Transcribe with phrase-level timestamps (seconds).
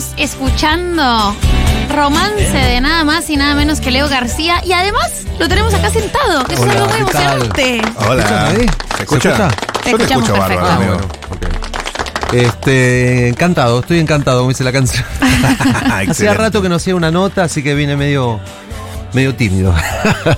[0.00, 1.36] Estamos escuchando
[1.94, 5.90] romance de nada más y nada menos que Leo García y además lo tenemos acá
[5.90, 6.42] sentado.
[6.48, 7.22] Eso es Hola, algo muy ¿qué tal?
[7.36, 7.82] emocionante.
[8.08, 8.52] Hola.
[8.98, 9.30] escucha?
[9.30, 9.48] escucha?
[9.82, 10.62] Te Yo te escuchamos escucho perfecto.
[10.64, 10.94] bárbaro, amigo.
[11.28, 12.32] ok.
[12.32, 15.04] Este, encantado, estoy encantado, como dice la canción.
[15.20, 16.34] Ah, Hacía excelente.
[16.38, 18.40] rato que no hacía una nota, así que vine medio,
[19.14, 19.74] medio tímido.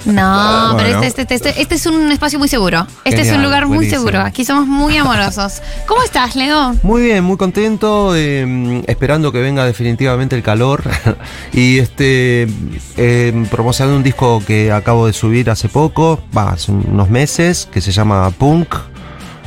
[0.04, 2.86] No, pero este, este, este, este es un espacio muy seguro.
[3.04, 4.02] Este es un lugar muy buenísimo.
[4.02, 4.20] seguro.
[4.20, 5.62] Aquí somos muy amorosos.
[5.86, 6.74] ¿Cómo estás, Leo?
[6.82, 10.82] Muy bien, muy contento, eh, esperando que venga definitivamente el calor
[11.52, 12.48] y este
[12.96, 17.80] eh, promocionando un disco que acabo de subir hace poco, va, hace unos meses, que
[17.80, 18.74] se llama Punk,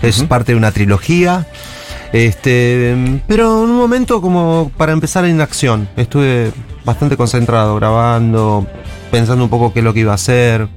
[0.02, 1.48] es parte de una trilogía.
[2.14, 6.52] Este, pero en un momento como para empezar en acción, estuve
[6.86, 8.66] bastante concentrado grabando,
[9.16, 10.68] pensando un poco qué es lo que iba a hacer,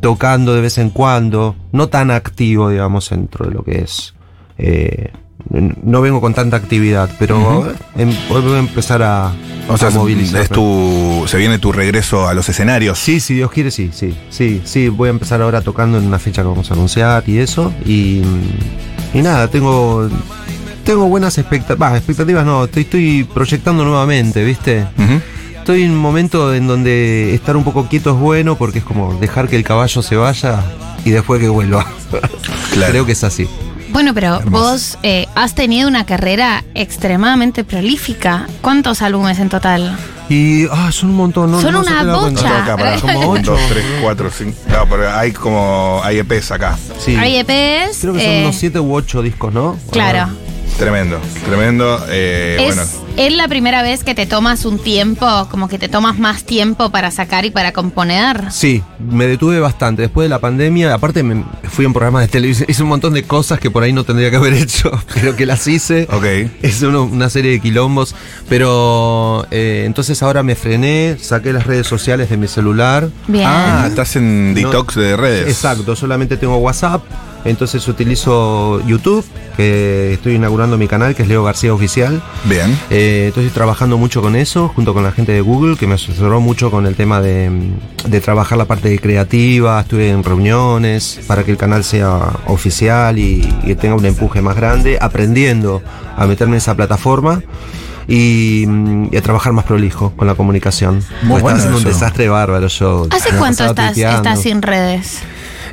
[0.00, 4.14] tocando de vez en cuando, no tan activo, digamos, dentro de lo que es.
[4.58, 5.10] eh,
[5.50, 7.60] no vengo con tanta actividad, pero
[8.30, 9.32] hoy voy a empezar a,
[9.68, 10.42] O sea, movilizar.
[10.42, 12.98] es tu, se viene tu regreso a los escenarios.
[12.98, 16.18] Sí, si Dios quiere, sí, sí, sí, sí, voy a empezar ahora tocando en una
[16.18, 18.20] fecha que vamos a anunciar y eso, y,
[19.14, 20.08] y nada, tengo,
[20.84, 24.86] tengo buenas expectativas, expectativas no, estoy, estoy proyectando nuevamente, ¿viste?
[24.98, 25.20] Ujú.
[25.68, 29.12] Estoy en un momento en donde estar un poco quieto es bueno porque es como
[29.20, 30.62] dejar que el caballo se vaya
[31.04, 31.84] y después que vuelva.
[32.72, 32.92] Claro.
[32.92, 33.46] Creo que es así.
[33.90, 34.64] Bueno, pero Hermoso.
[34.64, 38.46] vos eh, has tenido una carrera extremadamente prolífica.
[38.62, 39.94] ¿Cuántos álbumes en total?
[40.30, 41.60] Y ah, son un montón, ¿no?
[41.60, 42.40] Son no se una te da cuenta.
[42.40, 42.48] bocha.
[42.50, 43.50] Tengo acá para Como un, ocho.
[43.52, 44.56] dos, tres, cuatro, cinco.
[44.70, 46.00] No, pero hay como.
[46.02, 46.78] Hay EPs acá.
[46.98, 47.14] Sí.
[47.14, 47.98] Hay EPs.
[48.00, 49.76] Creo que son eh, unos siete u ocho discos, ¿no?
[49.90, 50.28] Claro.
[50.78, 52.04] Tremendo, tremendo.
[52.08, 55.88] Eh, es, bueno, es la primera vez que te tomas un tiempo, como que te
[55.88, 58.52] tomas más tiempo para sacar y para componer.
[58.52, 60.02] Sí, me detuve bastante.
[60.02, 63.24] Después de la pandemia, aparte me fui en programas de televisión, hice un montón de
[63.24, 66.06] cosas que por ahí no tendría que haber hecho, pero que las hice.
[66.12, 66.24] ok.
[66.62, 68.14] Es uno- una serie de quilombos,
[68.48, 73.08] pero eh, entonces ahora me frené, saqué las redes sociales de mi celular.
[73.26, 73.46] Bien.
[73.48, 75.48] Ah, estás en detox de redes.
[75.48, 77.02] Exacto, solamente tengo WhatsApp,
[77.44, 79.24] entonces utilizo YouTube,
[79.56, 82.22] que estoy inaugurando mi canal, que es Leo García Oficial.
[82.44, 82.70] Bien.
[82.90, 85.94] Eh, entonces estoy trabajando mucho con eso, junto con la gente de Google, que me
[85.94, 87.50] asesoró mucho con el tema de,
[88.06, 93.18] de trabajar la parte de creativa, estuve en reuniones para que el canal sea oficial
[93.18, 95.82] y, y tenga un empuje más grande, aprendiendo
[96.16, 97.42] a meterme en esa plataforma.
[98.10, 101.04] Y, mm, y a trabajar más prolijo con la comunicación.
[101.24, 101.90] Muy bueno haciendo un eso.
[101.92, 103.06] desastre bárbaro yo.
[103.10, 105.18] ¿Hace cuánto estás, estás sin redes?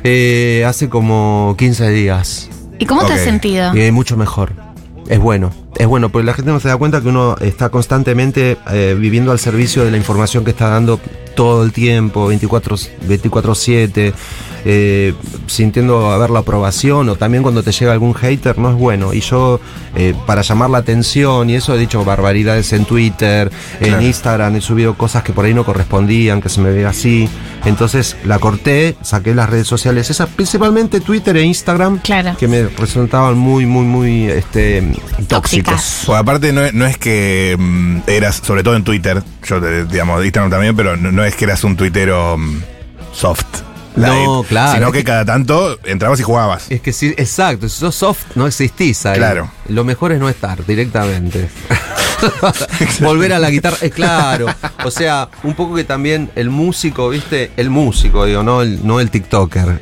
[0.04, 2.48] Eh, hace como 15 días.
[2.78, 3.24] ¿Y cómo te has Ok.
[3.24, 3.72] sentido?
[3.92, 4.52] Mucho mejor.
[5.08, 8.56] Es bueno, es bueno, porque la gente no se da cuenta que uno está constantemente
[8.72, 10.98] eh, viviendo al servicio de la información que está dando
[11.36, 12.76] todo el tiempo, 24
[13.06, 14.12] 24/7,
[14.64, 15.14] eh,
[15.46, 19.14] sintiendo haber la aprobación o también cuando te llega algún hater, no es bueno.
[19.14, 19.60] Y yo,
[19.94, 23.98] eh, para llamar la atención, y eso he dicho barbaridades en Twitter, Claro.
[23.98, 27.28] en Instagram, he subido cosas que por ahí no correspondían, que se me veía así.
[27.64, 32.36] Entonces la corté, saqué las redes sociales, esas principalmente Twitter e Instagram, Claro.
[32.38, 35.28] que me resultaban muy, muy, muy este, tóxicos.
[35.28, 36.02] Tóxicas.
[36.06, 40.20] Pues aparte no, es- no es que mm, eras, sobre todo en Twitter, yo digamos,
[40.20, 42.62] de Instagram también, pero no, no es que eras un tuitero mm,
[43.96, 46.70] No, claro, Sino es que que- cada tanto entrabas y jugabas.
[46.70, 49.16] Es que sí, exacto, si sos soft no existís ahí.
[49.18, 49.50] Claro.
[49.68, 51.48] Lo mejor es no estar directamente.
[53.00, 54.46] Volver a la guitarra, es claro.
[54.84, 57.50] O sea, un poco que también el músico, ¿viste?
[57.56, 59.78] El músico, digo, no el, no el TikToker.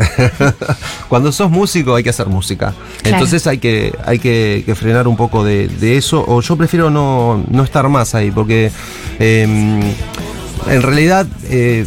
[1.09, 2.73] Cuando sos músico hay que hacer música.
[3.03, 3.17] Claro.
[3.17, 6.25] Entonces hay que, hay que, que frenar un poco de, de eso.
[6.27, 8.71] O yo prefiero no, no estar más ahí, porque
[9.19, 9.81] em,
[10.69, 11.27] en realidad.
[11.45, 11.87] eh,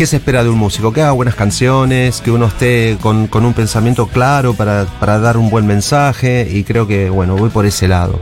[0.00, 0.94] ¿Qué se espera de un músico?
[0.94, 5.36] Que haga buenas canciones, que uno esté con, con un pensamiento claro para, para dar
[5.36, 8.18] un buen mensaje y creo que, bueno, voy por ese lado.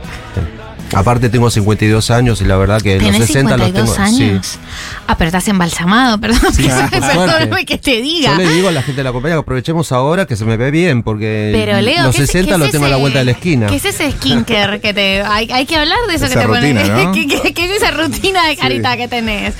[0.93, 4.09] Aparte tengo 52 años y la verdad que los ¿Tenés 60 los 52 tengo...
[4.17, 4.23] sí.
[4.23, 4.59] años?
[5.07, 6.39] Ah, pero estás embalsamado, perdón.
[6.53, 8.31] Sí, por Perdóname que te diga.
[8.31, 10.57] Yo le digo a la gente de la compañía que aprovechemos ahora que se me
[10.57, 12.97] ve bien, porque Pero Leo, los ¿qué es- 60 qué lo es tengo a la
[12.97, 13.67] vuelta de la esquina.
[13.67, 15.21] ¿Qué es ese skincare que te.?
[15.21, 17.05] Hay, hay que hablar de eso Esa que te rutina, pones.
[17.05, 17.11] ¿no?
[17.13, 19.53] ¿Qué, qué- qué es esa rutina de carita que tenés?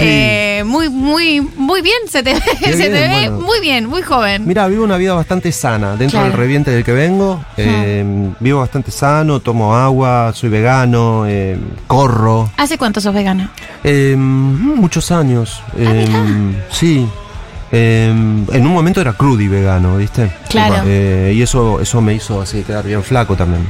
[0.00, 4.46] Eh, muy, muy, muy bien, se te ve, te muy bien, muy joven.
[4.46, 5.96] Mira, vivo una vida bastante sana.
[5.96, 6.28] Dentro Claro.
[6.28, 8.04] del reviente del que vengo, eh,
[8.40, 10.65] vivo bastante sano, tomo agua, soy vegano,
[11.26, 12.50] eh, corro.
[12.56, 13.48] ¿Hace cuánto sos vegano?
[13.84, 15.62] Eh, muchos años.
[15.68, 17.06] Ah, eh, sí.
[17.72, 20.30] Eh, en un momento era crudo y vegano, ¿viste?
[20.48, 20.82] Claro.
[20.86, 23.66] Eh, y eso, eso me hizo así quedar bien flaco también.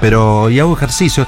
[0.00, 1.26] Pero, y hago ejercicio.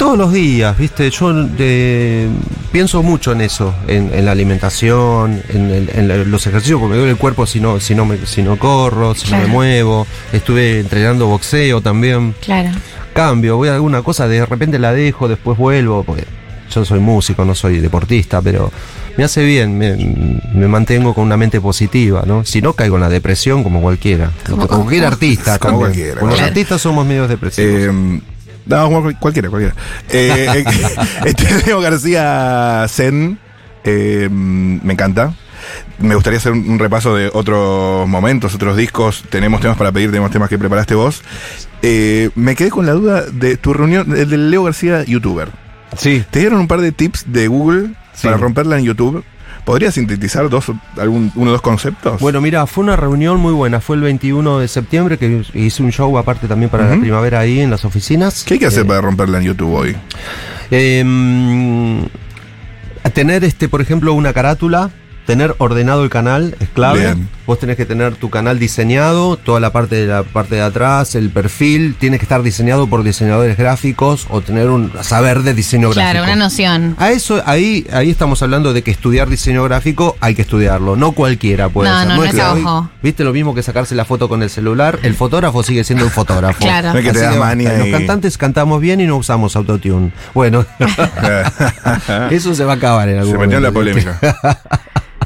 [0.00, 1.10] Todos los días, ¿viste?
[1.10, 2.26] Yo eh,
[2.72, 6.92] pienso mucho en eso, en, en la alimentación, en, el- en la- los ejercicios, porque
[6.92, 9.46] me duele el cuerpo si no, si no, me, si no corro, si no me
[9.46, 10.06] muevo.
[10.32, 12.34] Estuve entrenando boxeo también.
[12.40, 12.70] Claro.
[13.12, 16.24] Cambio, voy a alguna cosa, de repente la dejo, después vuelvo, porque
[16.74, 18.72] yo soy músico, no soy deportista, pero
[19.18, 19.96] me hace bien, me,
[20.54, 22.42] me mantengo con una mente positiva, ¿no?
[22.46, 24.30] Si no, caigo en la depresión como cualquiera.
[24.48, 25.58] Como- Como cualquier artista.
[25.58, 25.90] Como también.
[25.90, 27.80] cualquiera, Como Los artistas somos medios depresivos.
[27.82, 28.20] Eh,
[28.70, 29.74] no, cual- cualquiera, cualquiera.
[30.08, 30.64] Eh, eh,
[31.26, 33.38] este Leo García Zen,
[33.84, 35.34] eh, me encanta.
[35.98, 39.24] Me gustaría hacer un, un repaso de otros momentos, otros discos.
[39.28, 41.22] Tenemos temas para pedir, tenemos temas que preparaste vos.
[41.82, 45.48] Eh, me quedé con la duda de tu reunión, el del Leo García, youtuber.
[45.96, 46.24] sí.
[46.30, 48.26] Te dieron un par de tips de Google Sí.
[48.26, 49.24] para romperla en YouTube.
[49.64, 50.66] ¿Podrías sintetizar dos,
[50.98, 52.20] algún, uno o dos conceptos?
[52.20, 53.80] Bueno, mira, fue una reunión muy buena.
[53.80, 57.60] Fue el 21 de septiembre que hice un show aparte también para la primavera ahí
[57.60, 58.44] en las oficinas.
[58.44, 59.96] ¿Qué hay que hacer Eh, para romperla en YouTube hoy?
[60.70, 62.04] em,
[63.12, 64.90] tener, este, por ejemplo, una carátula.
[65.26, 67.00] Tener ordenado el canal es clave.
[67.00, 67.28] Bien.
[67.50, 71.16] Vos tenés que tener tu canal diseñado, toda la parte de la parte de atrás,
[71.16, 75.90] el perfil, tiene que estar diseñado por diseñadores gráficos o tener un saber de diseño
[75.90, 76.32] Claro, gráfico.
[76.32, 76.94] una noción.
[76.96, 80.94] A eso, ahí, ahí estamos hablando de que estudiar diseño gráfico hay que estudiarlo.
[80.94, 82.08] No cualquiera puede No, hacer.
[82.10, 82.90] no, no es que a ojo.
[83.02, 85.00] Viste lo mismo que sacarse la foto con el celular.
[85.02, 86.60] El fotógrafo sigue siendo un fotógrafo.
[86.60, 86.92] Claro.
[86.92, 87.36] No es que te basta.
[87.40, 90.12] mania Los y- cantantes cantamos bien y no usamos autotune.
[90.34, 90.64] Bueno,
[92.30, 94.60] eso se va a acabar en algún Se metió en la momento, polémica.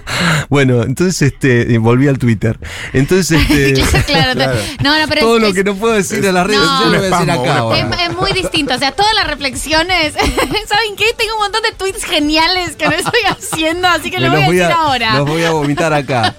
[0.50, 2.58] Bueno, entonces este, y volví al Twitter.
[2.92, 4.58] Entonces este, claro, Claro.
[4.82, 6.66] No, no, pero todo es- lo es- que no puedo decir en las redes No.
[6.68, 7.96] sociales lo voy a decir acá.
[8.04, 10.12] Es, es muy distinto, o sea, todas las reflexiones.
[10.14, 11.06] ¿Saben qué?
[11.16, 14.46] Tengo un montón de tweets geniales que no estoy haciendo, así que lo voy a
[14.46, 15.16] decir ahora.
[15.18, 16.34] Los voy a vomitar acá.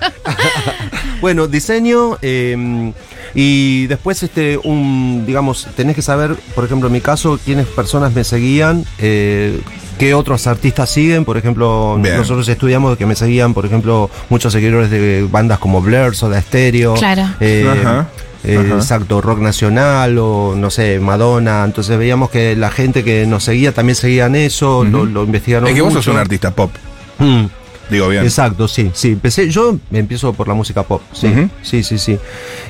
[1.21, 2.17] bueno, diseño.
[2.21, 2.93] eh,
[3.37, 8.13] y después, este, un, digamos, tenés que saber, por ejemplo, en mi caso, quiénes personas
[8.13, 9.59] me seguían, eh,
[9.97, 11.25] qué otros artistas siguen.
[11.25, 12.17] Por ejemplo, Bien.
[12.17, 16.93] nosotros estudiamos que me seguían, por ejemplo, muchos seguidores de bandas como Blur, Soda Stereo.
[16.95, 17.23] Claro.
[17.39, 18.07] eh, Ajá,
[18.43, 18.71] eh.
[18.75, 21.63] Exacto, rock nacional o no sé, Madonna.
[21.65, 25.67] Entonces veíamos que la gente que nos seguía también seguían eso, lo, lo investigaron.
[25.67, 26.71] Es que vos sos un artista pop,
[27.17, 27.45] Mm.
[27.89, 28.23] Digo bien.
[28.23, 29.09] Exacto, sí, sí.
[29.09, 31.27] Empecé, yo empiezo por la música pop, sí,
[31.61, 32.17] sí, sí, sí.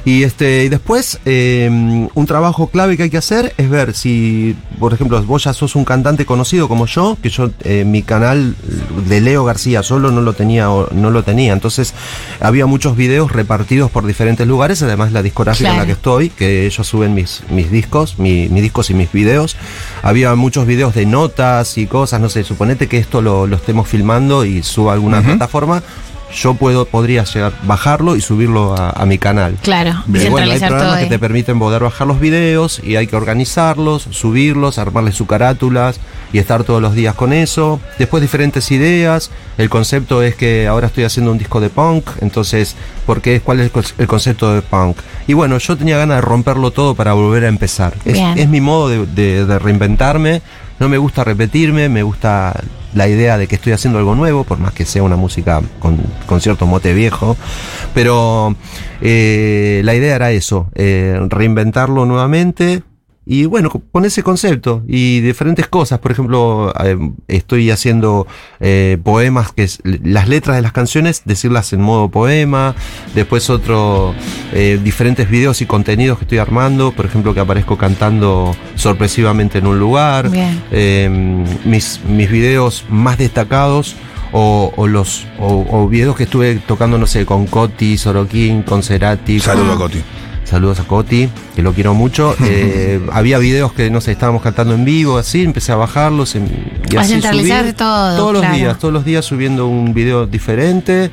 [0.06, 1.70] Y este, y después, eh,
[2.14, 5.76] un trabajo clave que hay que hacer es ver si, por ejemplo, vos ya sos
[5.76, 8.56] un cantante conocido como yo, que yo, eh, mi canal
[9.08, 11.54] de Leo García solo no lo tenía, o- no lo tenía.
[11.54, 11.94] Entonces,
[12.40, 16.66] había muchos videos repartidos por diferentes lugares, además la discográfica en la que estoy, que
[16.66, 19.56] ellos suben mis, mis discos, mi- mis discos y mis videos.
[20.04, 23.88] Había muchos videos de notas y cosas, no sé, suponete que esto lo, lo estemos
[23.88, 25.84] filmando y suba a alguna plataforma,
[26.34, 29.56] yo puedo, podría llegar, bajarlo y subirlo a, a mi canal.
[29.62, 30.26] Claro, Bien.
[30.28, 33.16] Y bueno, hay todo programas que te permiten poder bajar los videos y hay que
[33.16, 36.00] organizarlos, subirlos, armarles su carátulas
[36.34, 37.80] y estar todos los días con eso.
[38.00, 39.30] Después diferentes ideas.
[39.58, 42.76] El concepto es que ahora estoy haciendo un disco de punk, entonces,
[43.06, 43.40] ¿por qué?
[43.40, 44.98] ¿Cuál es el conce- el concepto de punk?
[45.28, 47.94] Y bueno, yo tenía ganas de romperlo todo para volver a empezar.
[48.04, 50.42] Es, es mi modo de, de- de reinventarme.
[50.80, 52.60] No me gusta repetirme, me gusta
[52.96, 56.42] la idea de que estoy haciendo algo nuevo, por más que sea una música con,
[56.42, 57.38] cierto mote viejo.
[57.94, 58.56] Pero
[59.02, 62.82] eh, la idea era eso, eh, reinventarlo nuevamente.
[63.28, 65.98] Y bueno, co- con ese concepto y diferentes cosas.
[66.00, 66.96] Por ejemplo, eh,
[67.28, 68.28] estoy haciendo
[68.60, 72.76] eh, poemas, que es las letras de las canciones, decirlas en modo poema.
[73.16, 74.14] Después otro,
[74.54, 76.92] eh, diferentes videos y contenidos que estoy armando.
[76.92, 80.30] Por ejemplo, que aparezco cantando sorpresivamente en un lugar.
[80.30, 80.62] Bien.
[80.72, 81.10] Eh,
[81.66, 83.96] mis, mis videos más destacados
[84.34, 88.84] o, o los o, o videos que estuve tocando, no sé, con Coti, Sorokin, con
[88.84, 89.40] Cerati.
[89.40, 90.02] Saludo con- a Coti.
[90.46, 92.34] Saludos a Coti, que lo quiero mucho.
[92.48, 96.36] Eh, había videos que, no sé, estábamos cantando en vivo, así, empecé a bajarlos.
[96.36, 96.46] en-
[96.90, 100.26] y A así centralizar subir todo, Todos los días, todos los días subiendo un video
[100.28, 101.10] diferente.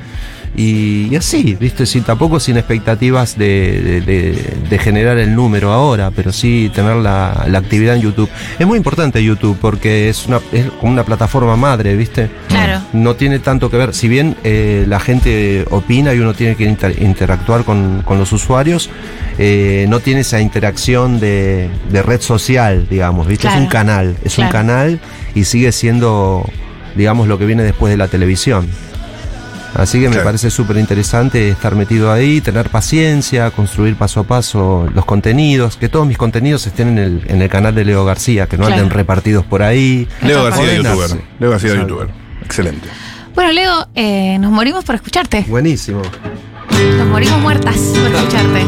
[0.55, 1.87] Y, y así, ¿viste?
[1.87, 6.97] Sin, tampoco sin expectativas de, de- de- de generar el número ahora, pero sí tener
[6.97, 8.29] la, la actividad en YouTube.
[8.59, 12.29] Es muy importante YouTube porque es, una, es como una plataforma madre, ¿viste?
[12.49, 12.81] Claro.
[12.93, 16.65] No tiene tanto que ver, si bien eh, la gente opina y uno tiene que
[16.65, 18.91] inter- interactuar con, con los usuarios,
[19.39, 23.43] eh, no tiene esa interacción de, de red social, digamos, ¿viste?
[23.47, 23.57] Claro.
[23.57, 24.99] Es un canal, es un canal
[25.33, 26.47] y sigue siendo,
[26.95, 28.67] digamos, lo que viene después de la televisión.
[29.75, 30.25] Así que me Claro.
[30.25, 35.89] parece súper interesante estar metido ahí, tener paciencia, construir paso a paso los contenidos, que
[35.89, 38.81] todos mis contenidos estén en el, en el canal de Leo García, que no Claro.
[38.81, 40.07] anden repartidos por ahí.
[40.21, 41.09] Leo García, youtuber.
[41.39, 41.87] Leo García, Exacto.
[41.89, 42.09] youtuber.
[42.45, 42.87] Excelente.
[43.33, 45.43] Bueno, Leo, eh, nos morimos por escucharte.
[45.47, 46.01] Buenísimo.
[46.97, 48.65] Nos morimos muertas por escucharte.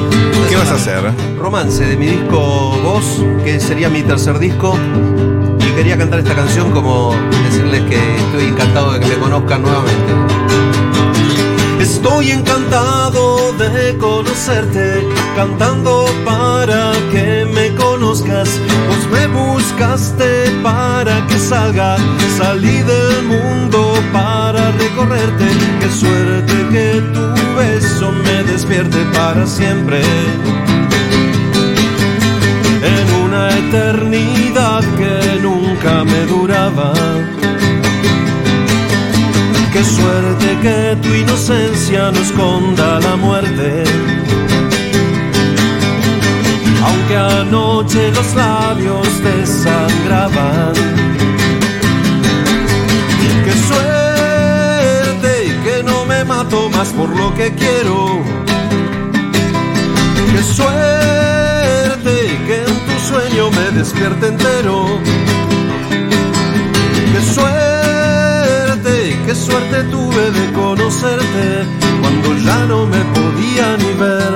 [0.49, 1.03] ¿Qué vas a hacer?
[1.39, 2.39] Romance de mi disco
[2.83, 4.75] Voz, que sería mi tercer disco
[5.59, 7.13] y quería cantar esta canción como
[7.47, 10.13] decirles que estoy encantado de que me conozcan nuevamente.
[11.85, 18.49] Estoy encantado de conocerte, cantando para que me conozcas.
[18.89, 21.95] Vos me buscaste para que salga,
[22.39, 25.45] salí del mundo para recorrerte.
[25.79, 30.01] Qué suerte que tu beso me despierte para siempre.
[32.95, 36.93] En una eternidad que nunca me duraba.
[39.75, 43.83] Qué suerte que tu inocencia no esconda la muerte.
[46.81, 50.73] Aunque anoche los labios te sangraban.
[53.43, 55.33] Qué suerte
[55.65, 58.23] que no me mato más por lo que quiero.
[60.31, 62.15] Qué suerte
[62.47, 65.01] que en tu sueño me despierte entero.
[69.35, 71.65] Suerte tuve de conocerte
[72.01, 74.33] cuando ya no me podía ni ver.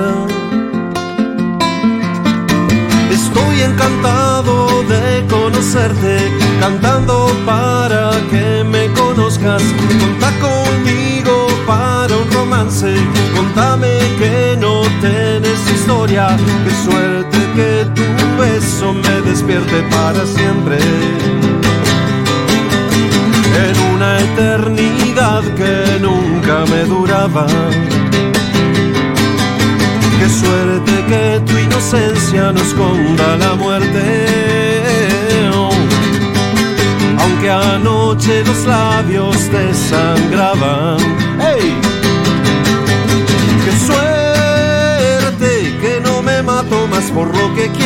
[3.10, 6.30] Estoy encantado de conocerte,
[6.60, 9.62] cantando para que me conozcas.
[10.00, 12.94] Contá conmigo para un romance,
[13.34, 16.36] contame que no tenés historia.
[16.64, 20.78] Qué suerte que tu beso me despierte para siempre.
[24.00, 27.46] Una eternidad que nunca me duraba.
[30.18, 34.26] Qué suerte que tu inocencia no esconda la muerte.
[37.18, 40.96] Aunque anoche los labios te sangraban.
[41.38, 41.78] ¡Hey!
[43.66, 45.50] Qué suerte
[45.82, 47.79] que no me mato más por lo que quiero.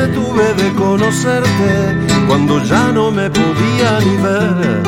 [0.00, 1.96] Tuve de conocerte
[2.26, 4.82] cuando ya no me podía ni ver.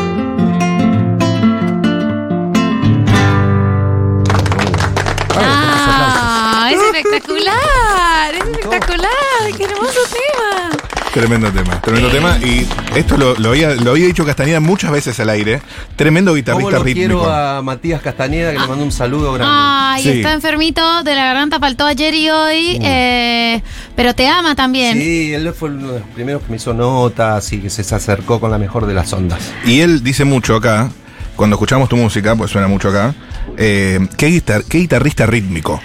[5.37, 10.74] Ah, es espectacular, es espectacular, qué hermoso tema.
[11.15, 12.13] Tremendo tema, tremendo Eh.
[12.13, 12.39] tema.
[12.39, 12.67] Y
[12.99, 15.63] esto lo, lo había, lo había dicho Castañeda muchas veces al aire.
[15.95, 17.09] Tremendo ¿Cómo guitarrista lo rítmico.
[17.21, 19.55] quiero a Matías Castañeda que le mando un saludo grande?
[19.57, 20.09] Ay, Sí.
[20.11, 23.63] está enfermito de la garganta, faltó ayer y hoy, eh,
[23.95, 24.99] pero te ama también.
[24.99, 28.41] Sí, él fue uno de los primeros que me hizo notas y que se acercó
[28.41, 29.39] con la mejor de las ondas.
[29.65, 30.91] Y él dice mucho acá,
[31.37, 33.15] cuando escuchamos tu música, pues suena mucho acá,
[33.57, 35.81] eh, ¿qué, guitar- qué guitarrista rítmico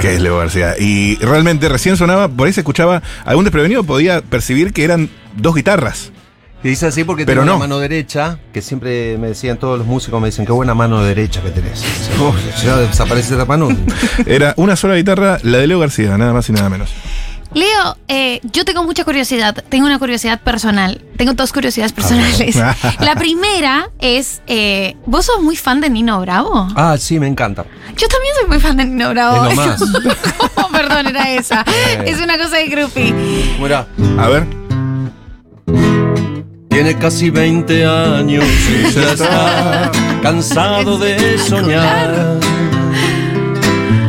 [0.00, 0.74] que es Leo García.
[0.78, 5.54] Y realmente recién sonaba, por ahí se escuchaba, algún desprevenido podía percibir que eran dos
[5.54, 6.12] guitarras.
[6.62, 7.52] Y dice así porque Pero no.
[7.56, 11.02] una mano derecha, que siempre me decían todos los músicos, me dicen, qué buena mano
[11.02, 11.82] derecha que tenés.
[12.20, 13.68] Oh, ya desaparece esa mano.
[14.26, 16.90] Era una sola guitarra, la de Leo García, nada más y nada menos.
[17.52, 22.56] Leo, eh, yo tengo mucha curiosidad, tengo una curiosidad personal, tengo dos curiosidades personales.
[23.00, 26.68] La primera es, eh, ¿vos sos muy fan de Nino Bravo?
[26.76, 27.64] Ah, sí, me encanta.
[27.96, 29.46] Yo también soy muy fan de Nino Bravo.
[29.46, 29.82] Es lo más.
[30.72, 31.62] Perdón, era esa.
[31.66, 32.04] Eh.
[32.06, 33.12] Es una cosa de groupie.
[33.60, 33.86] Mira,
[34.18, 34.46] A ver.
[36.68, 39.90] tiene casi 20 años y ya está
[40.22, 42.38] cansado de soñar.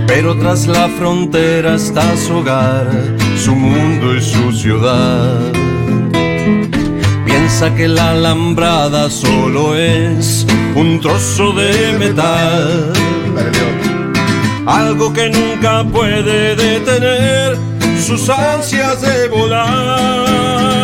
[0.08, 2.86] Pero tras la frontera está su hogar,
[3.44, 5.52] su mundo y su ciudad.
[7.26, 10.46] Piensa que la alambrada solo es
[10.76, 12.94] un trozo de metal.
[14.68, 17.58] Algo que nunca puede detener
[18.00, 20.81] sus ansias de volar.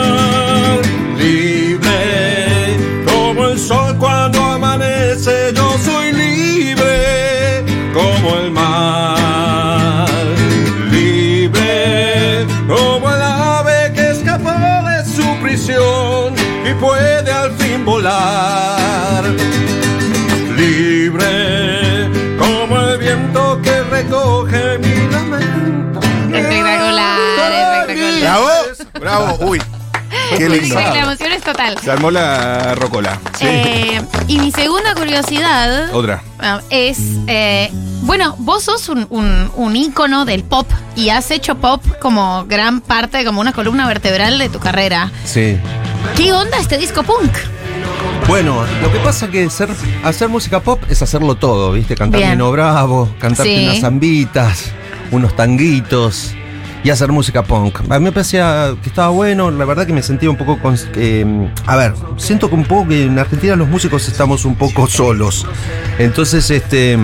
[16.79, 19.23] Puede al fin volar
[20.55, 25.99] libre como el viento que recoge mi lamento.
[26.33, 28.21] Espectacular, espectacular.
[28.21, 28.49] ¡Bravo!
[28.99, 29.45] ¡Bravo!
[29.45, 29.61] ¡Uy!
[30.37, 30.75] ¡Qué lindo!
[30.75, 31.77] La emoción es total.
[31.83, 33.19] Se armó la rocola.
[33.41, 36.21] Eh, y mi segunda curiosidad Otra.
[36.39, 37.69] ah, es, eh,
[38.03, 42.81] bueno, vos sos un, un, un ícono del pop y has hecho pop como gran
[42.81, 45.11] parte, como una columna vertebral de tu carrera.
[45.25, 45.57] Sí.
[46.15, 47.31] ¿Qué onda este disco punk?
[48.27, 49.69] Bueno, lo que pasa que ser,
[50.03, 51.95] hacer música pop es hacerlo todo, ¿viste?
[51.95, 52.31] Cantar Bien.
[52.31, 53.63] Nino Bravo, cantarte Sí.
[53.65, 54.65] unas zambitas,
[55.11, 56.33] unos tanguitos.
[56.83, 57.79] Y hacer música punk.
[57.89, 60.57] A mí me parecía que estaba bueno, la verdad que me sentía un poco...
[60.59, 64.55] Con, eh, a ver, siento que un poco que en Argentina los músicos estamos un
[64.55, 65.45] poco solos.
[65.99, 66.97] Entonces, este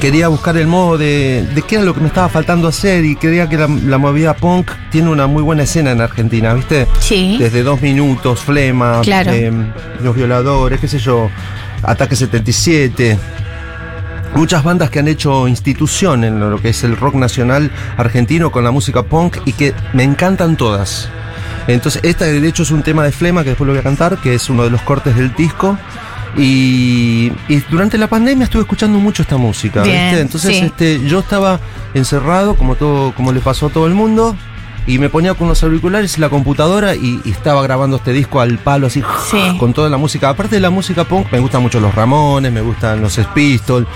[0.00, 3.16] quería buscar el modo de, de qué era lo que me estaba faltando hacer y
[3.16, 6.86] creía que la, la, movida punk tiene una muy buena escena en Argentina, ¿viste?
[7.00, 7.36] Sí.
[7.38, 9.30] Desde dos minutos, Flema, claro.
[9.30, 9.52] eh,
[10.02, 11.28] Los Violadores, qué sé yo,
[11.82, 13.18] Ataque 77.
[14.34, 18.64] Muchas bandas que han hecho institución en lo que es el rock nacional argentino con
[18.64, 21.08] la música punk y que me encantan todas.
[21.66, 24.18] Entonces, esta de hecho es un tema de Flema que después lo voy a cantar,
[24.18, 25.78] que es uno de los cortes del disco.
[26.36, 30.20] Y, y, durante la pandemia estuve escuchando mucho esta música, Bien, ¿viste?
[30.20, 30.64] Entonces, sí.
[30.64, 31.58] este, yo estaba
[31.92, 34.36] encerrado, como todo, como le pasó a todo el mundo,
[34.86, 38.40] y me ponía con los auriculares y la computadora y, y estaba grabando este disco
[38.40, 39.56] al palo así, Sí.
[39.58, 40.28] con toda la música.
[40.30, 43.86] Aparte de la música punk, me gustan mucho los Ramones, me gustan los Pistols.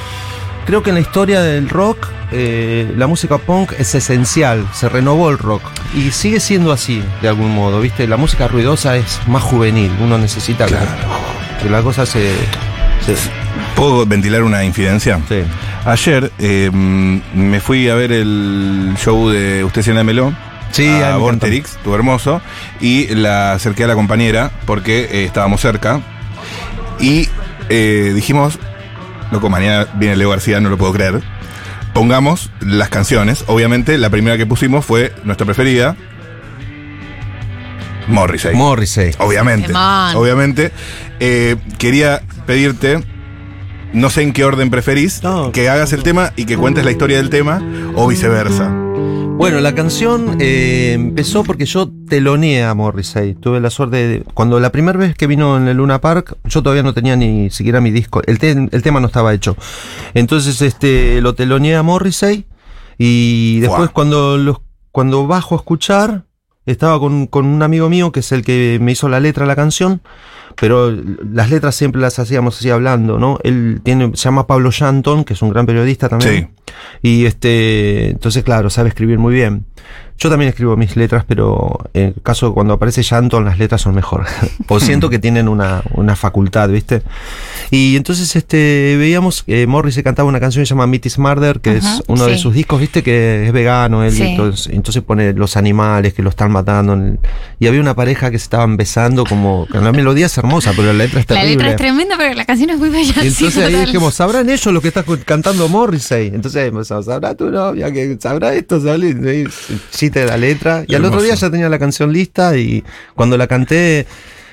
[0.67, 5.31] Creo que en la historia del rock, eh, la música punk es esencial, se renovó
[5.31, 5.63] el rock
[5.95, 8.07] y sigue siendo así, de algún modo, ¿viste?
[8.07, 10.75] La música ruidosa es más juvenil, uno necesita que-
[11.63, 12.31] que, la cosa se...
[13.05, 13.17] se-
[13.77, 15.21] ¿Puedo ventilar una infidencia?
[15.29, 15.41] sí.
[15.85, 20.35] Ayer eh, me fui a ver el show de Usted Cena Melón.
[20.75, 21.17] Sí, a.
[21.17, 22.41] Vorterix, tu hermoso,
[22.81, 26.01] y la acerqué a la compañera porque eh, estábamos cerca.
[27.01, 27.29] Y
[27.69, 28.59] eh, dijimos,
[29.31, 31.23] loco, mañana viene Leo García, no lo puedo creer.
[31.93, 33.45] Pongamos las canciones.
[33.47, 35.95] Obviamente, la primera que pusimos fue nuestra preferida.
[38.09, 38.55] Morrissey.
[38.55, 39.13] Morrissey.
[39.19, 39.73] Obviamente.
[40.15, 40.73] Obviamente.
[41.21, 43.03] Eh, quería pedirte,
[43.93, 45.53] no sé en qué orden preferís, No.
[45.53, 47.63] que hagas el tema y que cuentes la historia del tema
[47.95, 48.71] o viceversa.
[49.37, 53.35] Bueno, la canción eh, empezó porque yo teloneé a Morrissey.
[53.35, 54.23] Tuve la suerte de.
[54.33, 57.51] Cuando la primera vez que vino en el Luna Park, yo todavía no tenía ni
[57.51, 58.23] siquiera mi disco.
[58.27, 59.57] El, te- el tema no estaba hecho.
[60.15, 62.47] Entonces, este, lo teloneé a Morrissey.
[62.97, 64.59] Y después, cuando, los,
[64.93, 66.25] cuando bajo a escuchar,
[66.65, 69.49] estaba con, con un amigo mío que es el que me hizo la letra de
[69.49, 70.01] la canción.
[70.61, 73.39] Pero las letras siempre las hacíamos así hablando, ¿no?
[73.43, 76.51] Él tiene, se llama Pablo Shanton, que es un gran periodista también.
[77.03, 79.67] Y este, entonces, claro, sabe escribir muy bien.
[80.17, 83.81] Yo también escribo mis letras, pero en el caso de cuando aparece Shanton, las letras
[83.83, 84.25] son mejor.
[84.69, 87.03] o siento que tienen una, una facultad, ¿viste?
[87.71, 91.19] Y entonces, este, veíamos que Morris se cantaba una canción que se llama Meat is
[91.19, 92.43] Murder, que es uno de sí.
[92.43, 93.03] sus discos, ¿viste?
[93.03, 94.23] Que es vegano, él, Sí.
[94.23, 96.97] entonces, entonces pone los animales que lo están matando.
[97.59, 100.89] Y había una pareja que se estaban besando, como, que la melodía es hermosa, pero
[100.89, 101.51] la letra es La terrible.
[101.57, 103.25] letra es tremenda, pero la canción es muy bella.
[103.25, 103.87] Y sí, entonces ahí total.
[103.87, 106.29] dijimos, ¿sabrán ellos lo que está cantando Morrissey?
[106.29, 108.81] Entonces empezamos, ¿sabrá tu novia que sabrá esto?
[108.81, 109.07] ¿Sabrá?
[109.07, 109.45] Y
[109.91, 110.85] chiste de la letra.
[110.87, 114.07] Y al otro día ya tenía la canción lista y cuando la canté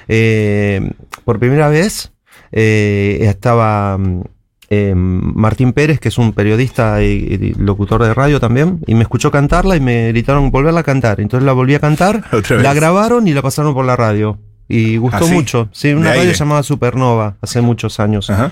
[0.08, 0.91] eh,
[1.25, 2.12] por primera vez,
[2.51, 4.21] eh, estaba mm,
[4.69, 9.04] eh, Martín Pérez, que es un periodista y, y locutor de radio también, y me
[9.04, 11.19] escuchó cantarla y me gritaron volverla a cantar.
[11.21, 14.38] Entonces la volví a cantar, la grabaron y la pasaron por la radio.
[14.73, 15.34] Y gustó ¿Ah, sí?
[15.34, 15.69] mucho.
[15.73, 16.34] Sí, De una radio aire.
[16.34, 18.29] llamada Supernova, hace muchos años.
[18.29, 18.51] Ajá.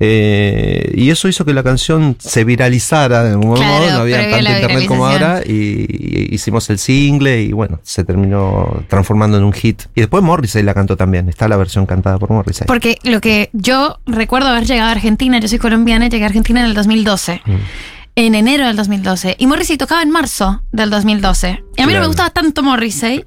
[0.00, 4.28] Eh, y eso hizo que la canción se viralizara de algún Claro, modo, no había
[4.28, 9.44] tanto internet como ahora, y, y hicimos el single y bueno, se terminó transformando en
[9.44, 9.82] un hit.
[9.94, 12.66] Y después Morrissey la cantó también, está la versión cantada por Morrissey.
[12.66, 16.58] Porque lo que yo recuerdo haber llegado a Argentina, yo soy colombiana, llegué a Argentina
[16.60, 17.42] en el 2012.
[17.44, 17.52] Mm.
[18.16, 19.36] En enero del 2012.
[19.38, 21.64] Y Morrissey tocaba en marzo del 2012.
[21.76, 23.24] Y a mí no me gustaba tanto Morrissey,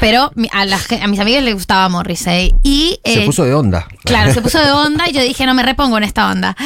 [0.00, 2.52] pero a, la a mis amigas les gustaba Morrissey.
[2.64, 3.86] Y, se eh, puso de onda.
[4.04, 6.56] Claro, se puso de onda y yo dije, no me repongo en esta onda.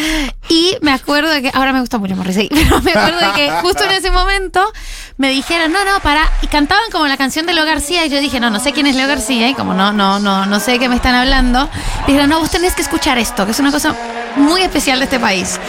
[0.49, 3.51] Y me acuerdo de que, ahora me gusta mucho Morrissey, pero me acuerdo de que
[3.61, 4.65] justo en ese momento
[5.19, 8.21] me dijeron, no, no, para, y cantaban como la canción de Leo García y yo
[8.21, 10.73] dije, no, no sé quién es Leo García y como no, no, no, no sé
[10.73, 11.69] de qué me están hablando,
[12.07, 13.95] dijeron, no, vos tenés que escuchar esto, que es una cosa
[14.37, 15.61] muy especial de este país.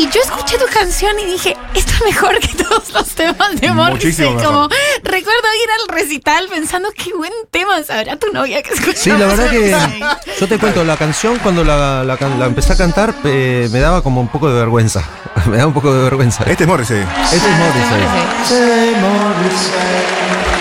[0.00, 3.70] Y yo escuché tu canción y dije, esto es mejor que todos los temas de
[3.70, 4.30] Morrissey.
[4.30, 4.44] Mejor.
[4.46, 4.68] Como
[5.02, 8.96] recuerdo ir al recital pensando, qué buen tema sabrá tu novia que escucha.
[8.96, 10.02] Sí, la verdad que Morrissey".
[10.40, 14.22] yo te cuento, la canción cuando la, la empecé a cantar eh, me daba como
[14.22, 15.04] un poco de vergüenza.
[15.50, 16.44] me daba un poco de vergüenza.
[16.44, 17.04] Este es Morrissey.
[17.24, 18.00] Este es Morrissey.
[18.48, 18.90] Sí,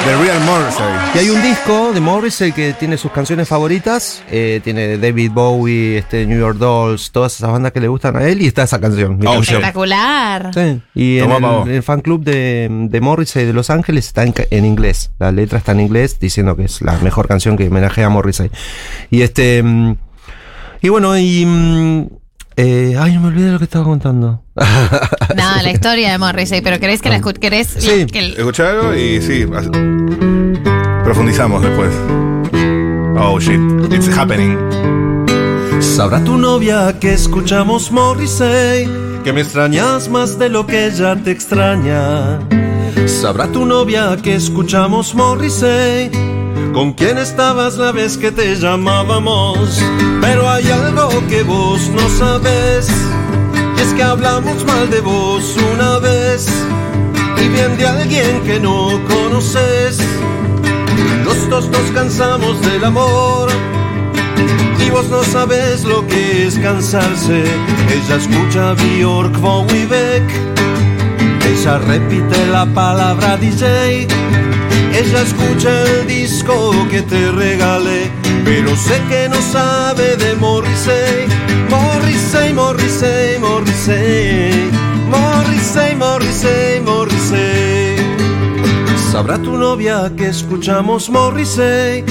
[0.05, 0.85] The Real Morrissey.
[1.13, 4.23] Y hay un disco de Morrissey que tiene sus canciones favoritas.
[4.31, 8.23] eh, tiene David Bowie, este, New York Dolls, todas esas bandas que le gustan a
[8.23, 8.41] él.
[8.41, 9.19] Y está esa canción.
[9.21, 9.57] Oh, canción.
[9.57, 10.51] Espectacular.
[10.53, 10.81] Sí.
[10.95, 11.31] Y en
[11.67, 15.11] el, fan club de, de Morrissey de Los Ángeles está en, inglés.
[15.19, 18.49] La letra está en inglés diciendo que es la mejor canción que homenajea a Morrissey.
[19.11, 19.61] Y este.
[19.61, 19.95] mm,
[20.81, 21.45] Y bueno, y.
[22.61, 24.43] eh, ay, no me olvidé de lo que estaba contando.
[25.35, 27.39] No, la historia de Morrissey, pero querés que la escuches.
[27.39, 28.05] ¿Querés Sí.
[28.07, 29.45] que el- y sí.
[31.03, 31.91] Profundizamos después.
[33.17, 33.59] Oh shit,
[33.93, 34.57] it's happening.
[35.81, 38.89] Sabrá tu novia que escuchamos Morrissey,
[39.23, 42.39] que me extrañas más de lo que ella te extraña.
[43.05, 46.09] Sabrá tu novia que escuchamos Morrissey.
[46.73, 49.81] Con quién estabas la vez que te llamábamos.
[50.21, 52.89] Pero hay algo que vos no sabes.
[53.77, 56.47] Y es que hablamos mal de vos una vez.
[57.43, 59.97] Y bien de alguien que no conoces.
[61.25, 63.49] Los dos nos cansamos del amor.
[64.85, 67.43] Y vos no sabes lo que es cansarse.
[67.89, 70.23] Ella escucha Bjork, Bowie, Beck.
[71.45, 74.07] Ella repite la palabra DJ.
[74.99, 78.11] Ella escucha el disco que te regalé,
[78.43, 81.25] pero sé que no sabe de Morrissey.
[81.69, 84.69] Morrissey, Morrissey, Morrissey.
[85.07, 87.95] Morrissey, Morrissey, Morrissey.
[89.09, 92.03] Sabrá tu novia que escuchamos Morrissey,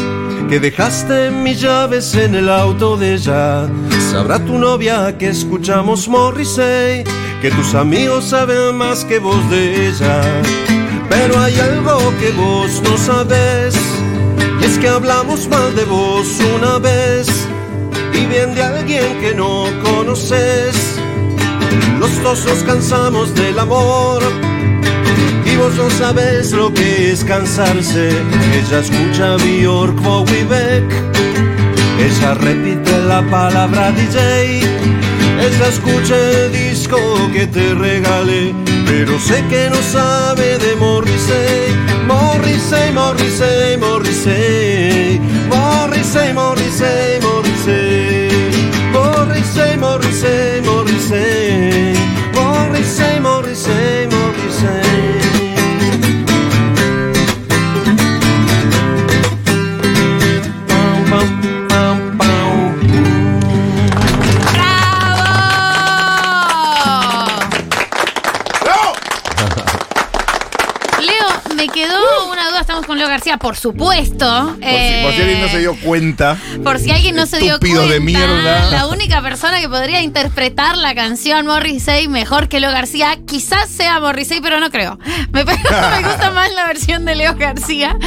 [0.48, 3.68] que dejaste mis llaves en el auto de ella.
[4.10, 7.04] Sabrá tu novia que escuchamos Morrissey
[7.40, 10.77] que tus amigos saben más que vos de ella.
[11.08, 13.74] Pero hay algo que vos no sabes,
[14.60, 17.28] y es que hablamos mal de vos una vez,
[18.12, 20.74] y bien de alguien que no conoces.
[21.98, 24.22] Los dos nos cansamos del amor,
[25.44, 28.10] y vos no sabes lo que es cansarse.
[28.54, 30.84] Ella escucha Bjork, Bowie, Beck,
[31.98, 34.78] ella repite la palabra DJ
[35.40, 36.98] ella escucha el disco
[37.32, 38.52] que te regalé,
[38.88, 41.76] pero sé que no sabe de Morrissey.
[42.06, 45.20] Morrissey, Morrissey, Morrissey.
[45.48, 48.28] Morrissey, Morrissey, Morrissey.
[48.92, 51.94] Morrissey, Morrissey, Morrissey.
[52.34, 54.17] Morrissey, Morrissey.
[73.18, 74.56] García, por supuesto.
[74.60, 76.38] Por, si, alguien no se dio cuenta.
[76.62, 77.86] Por si alguien no se dio cuenta.
[77.86, 78.70] de mierda.
[78.70, 83.98] La única persona que podría interpretar la canción Morrissey mejor que Leo García, quizás sea
[83.98, 85.00] Morrissey, pero no creo.
[85.32, 87.98] Me, gusta más la versión de Leo García.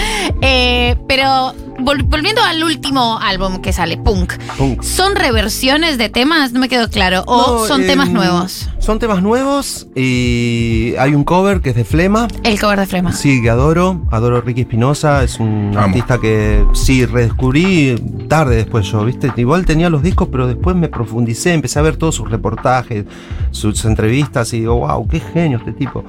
[0.41, 4.33] Eh, pero volviendo al último álbum que sale, Punk,
[4.81, 6.53] ¿son reversiones de temas?
[6.53, 7.25] No me quedó claro.
[7.27, 8.69] ¿O son temas em, nuevos?
[8.81, 12.27] Son temas nuevos y hay un cover que es de Flema.
[12.43, 13.13] El cover de Flema.
[13.13, 14.01] Sí, que adoro.
[14.09, 15.23] Adoro Ricky Espinosa.
[15.23, 17.95] Es un artista que sí redescubrí
[18.27, 19.31] tarde después yo, ¿viste?
[19.37, 23.05] Igual tenía los discos, pero después me profundicé, empecé a ver todos sus reportajes,
[23.51, 26.03] sus entrevistas y digo, wow, qué genio este tipo.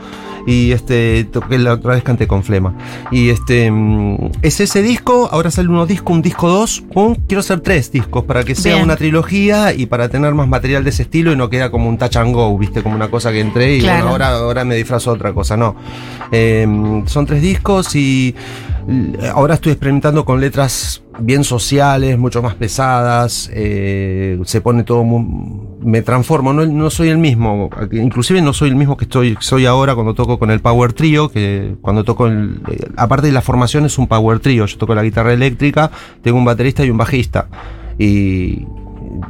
[0.47, 2.75] Y este, toqué la otra vez canté con Flema.
[3.11, 6.83] Y este, mm, es ese disco, ahora sale uno disco, un disco dos,
[7.29, 10.91] quiero hacer tres discos para que sea una trilogía y para tener más material de
[10.91, 13.41] ese estilo y no queda como un touch and go, viste, como una cosa que
[13.41, 15.75] entré y bueno, ahora, ahora me disfrazo otra cosa, no.
[16.31, 18.35] Em, son tres discos y
[19.35, 26.03] ahora estoy experimentando con letras bien sociales, mucho más pesadas, eh, se pone todo, me
[26.03, 30.15] transformo, no, soy el mismo, inclusive no soy el mismo que estoy, soy ahora cuando
[30.15, 33.99] toco con el Power Trio, que cuando toco, el, eh, aparte de la formación es
[33.99, 35.91] un Power Trio, yo toco la guitarra eléctrica,
[36.23, 37.49] tengo un baterista y un bajista,
[37.99, 38.67] y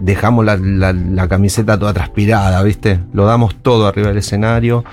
[0.01, 3.01] dejamos la, camiseta toda transpirada, ¿viste?
[3.13, 4.85] Lo damos todo arriba del escenario.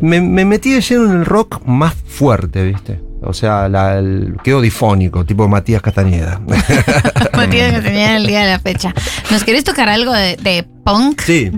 [0.00, 3.00] Me, me metí de lleno en el rock más fuerte, ¿viste?
[3.24, 6.40] O sea, la, el, quedó difónico, tipo Matías Castañeda.
[7.36, 8.92] Matías Castañeda el día de la fecha.
[9.30, 11.20] ¿Nos querés tocar algo de, punk?
[11.20, 11.50] Sí.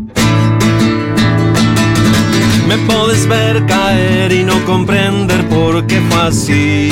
[2.69, 6.91] Me puedes ver caer y no comprender por qué fue así.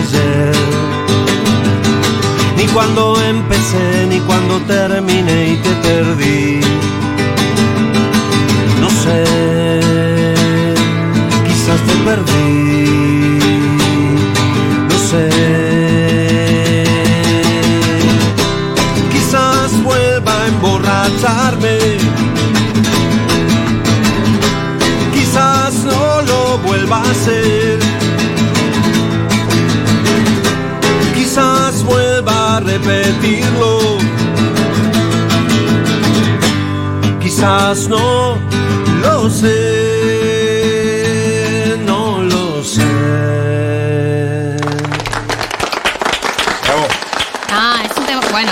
[0.00, 0.29] Lo
[37.70, 38.36] Quizás no
[39.00, 39.46] lo sé.
[41.86, 42.84] No lo sé.
[46.64, 46.88] Bravo.
[47.52, 48.22] Ah, es un tema.
[48.32, 48.50] Bueno,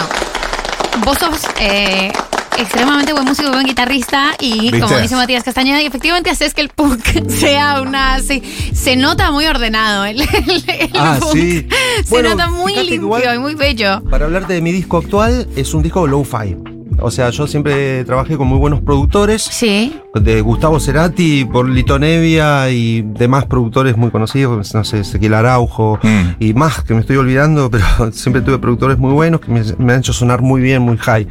[1.05, 2.13] vos sos eh,
[2.59, 4.79] extremadamente buen músico, buen guitarrista y ¿Viste?
[4.83, 8.21] como dice Matías Castañeda, y efectivamente haces que el punk sea una.
[8.21, 8.41] Se,
[8.73, 10.05] se nota muy ordenado.
[10.05, 11.33] El, el- el Ah, punk.
[11.33, 11.67] sí.
[12.05, 14.01] Se Bueno, nota muy limpio igual- y muy bello.
[14.09, 16.55] Para hablarte de mi disco actual, es un disco low-fi.
[17.01, 19.43] O sea, yo siempre trabajé con muy buenos productores.
[19.43, 19.95] Sí.
[20.15, 25.99] De Gustavo Cerati, por Lito Nevia y demás productores muy conocidos, no sé, Ezequiel Araujo
[26.03, 26.37] Mm.
[26.41, 29.93] y más que me estoy olvidando, pero siempre tuve productores muy buenos que me, me
[29.93, 31.27] han hecho sonar muy bien, muy high.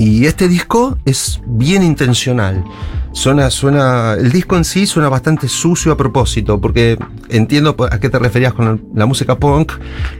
[0.00, 2.64] Y este disco es bien intencional.
[3.12, 6.96] Suena, suena, el disco en sí suena bastante sucio a propósito, porque
[7.28, 9.72] entiendo a qué te referías con la, música punk,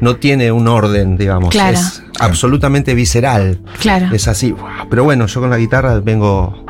[0.03, 1.49] no tiene un orden, digamos.
[1.49, 1.79] Claro.
[1.79, 3.63] Es absolutamente visceral.
[3.81, 4.15] Claro.
[4.15, 4.55] Es así.
[4.91, 6.63] Pero bueno, yo con la guitarra vengo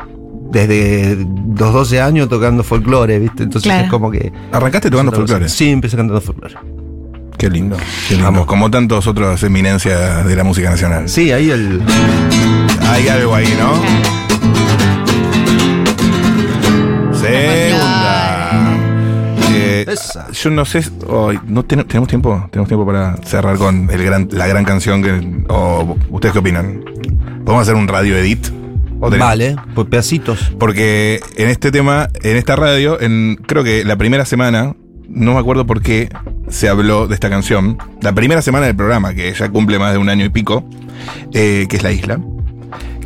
[0.49, 1.17] desde
[1.57, 3.43] los 12 años tocando folclore, ¿viste?
[3.43, 3.83] Entonces Claro.
[3.83, 4.31] es como que.
[4.53, 5.49] ¿Arrancaste tocando folclore?
[5.49, 6.55] Sí, empecé cantando folclore.
[7.37, 7.75] Qué lindo.
[8.07, 8.31] Qué lindo.
[8.31, 8.45] Vamos.
[8.45, 11.09] Como tantos otros eminencias de la música nacional.
[11.09, 11.81] Sí, ahí el.
[12.87, 13.73] Hay algo ahí, ¿no?
[17.13, 18.77] Segunda.
[19.53, 20.31] Eh, Esa.
[20.31, 24.27] yo no sé, hoy no ten- tenemos tiempo, tenemos tiempo para cerrar con el gran,
[24.31, 26.83] la gran canción que, o ustedes qué opinan.
[27.45, 28.47] Podemos hacer un radio edit.
[28.99, 29.27] ¿O tenemos?
[29.29, 30.53] Vale, por pedacitos.
[30.59, 34.75] Porque en este tema, en esta radio, en creo que la primera semana,
[35.09, 36.09] no me acuerdo por qué
[36.49, 37.77] se habló de esta canción.
[38.01, 40.63] La primera semana del programa, que ya cumple más de un año y pico,
[41.33, 42.19] eh, que es La Isla.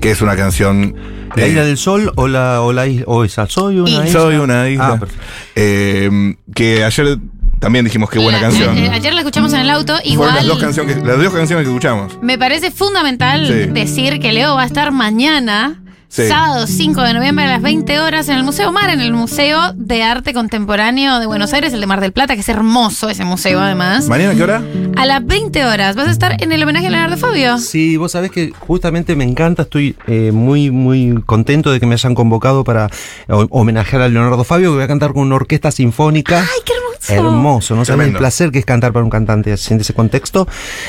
[0.05, 0.93] Que es una canción.
[1.35, 3.05] ¿La eh, isla del sol o la, o la isla?
[3.07, 3.47] O esa.
[3.47, 4.07] Soy una isla.
[4.07, 4.87] Soy una isla.
[4.89, 5.23] Ah, perfecto.
[5.55, 7.17] Eh, que ayer
[7.59, 8.77] también dijimos qué buena La- canción.
[8.77, 10.35] eh, ayer la escuchamos en el auto, Fueron igual.
[10.35, 12.19] las dos, canciones que, las dos canciones que escuchamos.
[12.21, 13.53] Me parece fundamental Sí.
[13.73, 15.81] decir que Leo va a estar mañana,
[16.15, 16.27] Sí.
[16.27, 19.73] sábado 5 de noviembre a las 20 horas en el Museo Mar, en el Museo
[19.75, 23.25] de Arte Contemporáneo de Buenos Aires, el de Mar del Plata, que es hermoso ese
[23.25, 24.07] museo además.
[24.07, 24.61] ¿Mañana qué hora?
[24.95, 27.57] A las 20 horas vas a estar en el homenaje a Leonardo Fabio.
[27.57, 31.95] Sí, vos sabés que justamente me encanta, estoy eh, muy, muy contento de que me
[31.95, 32.89] hayan convocado para
[33.27, 36.39] ho- homenajear a Leonardo Fabio, que voy a cantar con una orquesta sinfónica.
[36.39, 36.84] ¡Ay, qué hermoso!
[37.09, 40.47] Hermoso, no saben el placer que es cantar para un cantante así en ese contexto.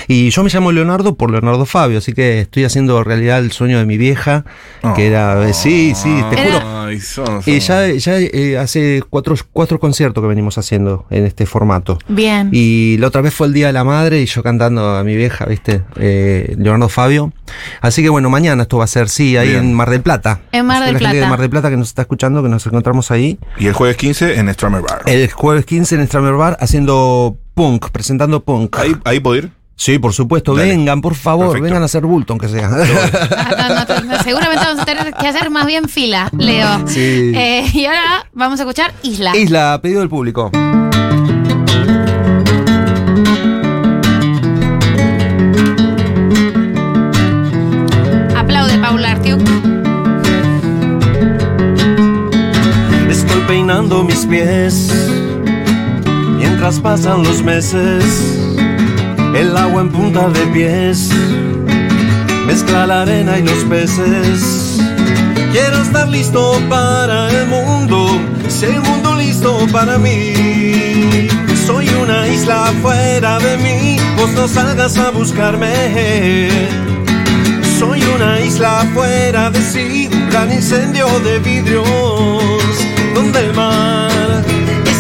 [0.09, 3.79] Y yo me llamo Leonardo por Leonardo Fabio, así que estoy haciendo realidad el sueño
[3.79, 4.45] de mi vieja,
[4.95, 6.85] que era, eh, sí, sí, te juro.
[6.87, 11.47] Ay, son- Y ya, ya eh, hace cuatro, cuatro conciertos que venimos haciendo en este
[11.47, 11.99] formato.
[12.09, 12.51] Bien.
[12.53, 15.17] Y la otra vez fue el Día de la Madre y yo cantando a mi
[15.17, 15.83] vieja, ¿viste?
[15.97, 17.33] Eh, Leonardo Fabio.
[17.81, 19.65] Así que bueno, mañana esto va a ser, sí, ahí Bien.
[19.67, 20.41] en Mar del Plata.
[20.53, 21.17] En Mar del la gente Plata.
[21.17, 23.39] de Mar del Plata que nos está escuchando, que nos encontramos ahí.
[23.59, 25.03] Y el jueves 15 en Stramer Bar.
[25.07, 28.77] El jueves 15 en Stramer Bar haciendo punk, presentando punk.
[28.79, 29.51] Ahí, ahí puedo ir.
[29.79, 30.71] Sí, por supuesto, Dale.
[30.71, 31.65] vengan, por favor, Perfecto.
[31.65, 32.71] vengan a hacer bulto, aunque sea.
[32.71, 36.87] Ah, no, no, no, seguramente vamos a tener que hacer más bien fila, Leo.
[36.89, 37.33] Sí.
[37.35, 39.37] Eh, y ahora vamos a escuchar Isla.
[39.37, 40.51] Isla, a pedido del público.
[48.37, 49.41] Aplaude, Paula Artiuk.
[53.11, 55.06] Estoy peinando mis pies
[56.49, 58.05] mientras pasan los meses.
[59.35, 61.11] El agua en punta de pies
[62.47, 64.79] mezcla la arena y los peces.
[65.53, 68.07] Quiero estar listo para el mundo,
[68.49, 71.29] si el mundo listo para mí.
[71.67, 76.49] Soy una isla fuera de mí, vos no salgas a buscarme.
[77.79, 81.85] Soy una isla fuera de sí, un gran incendio de vidrios,
[83.15, 84.45] donde el mar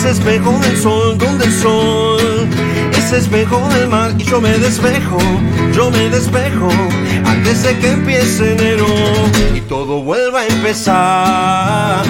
[0.07, 2.49] es espejo del sol, donde el sol
[2.92, 5.19] es espejo del mar y yo me despejo,
[5.73, 6.69] yo me despejo
[7.25, 8.87] antes de que empiece enero
[9.55, 12.05] y todo vuelva a empezar.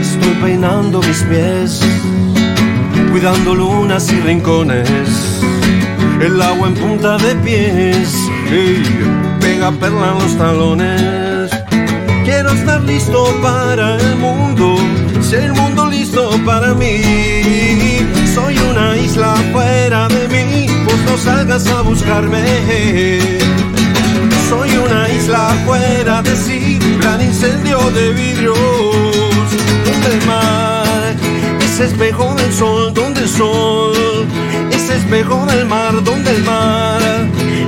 [0.00, 1.80] Estoy peinando mis pies,
[3.12, 5.15] cuidando lunas y rincones.
[6.20, 8.14] El agua en punta de pies,
[9.40, 11.50] pega perla en los talones.
[12.24, 14.76] Quiero estar listo para el mundo,
[15.20, 17.00] ser el mundo listo para mí.
[18.34, 22.42] Soy una isla fuera de mí, pues no salgas a buscarme.
[24.48, 28.58] Soy una isla fuera de sí, gran incendio de vidrios.
[30.10, 31.14] El mar,
[31.60, 33.42] ese espejo del sol, donde ese
[35.06, 37.00] espejo del mar, donde el mar,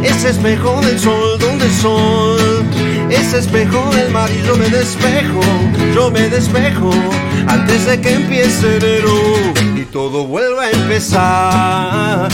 [0.02, 2.66] ese espejo del sol, donde el sol,
[3.10, 5.40] ese espejo del mar y yo me despejo,
[5.94, 6.90] yo me despejo
[7.46, 9.14] antes de que empiece enero
[9.76, 12.28] y todo vuelva a empezar.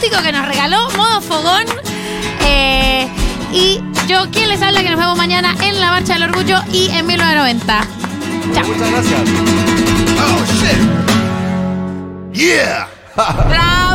[0.00, 1.64] Acústico que nos regaló Modo Fogón.
[2.42, 3.06] Eh,
[3.52, 6.88] y yo, quien les habla, que nos vemos mañana en la Marcha del Orgullo y
[6.90, 7.86] en 1990.
[8.54, 8.66] Chao.
[8.66, 9.20] Muchas gracias.
[10.18, 10.78] Oh, shit.
[12.32, 12.88] Yeah.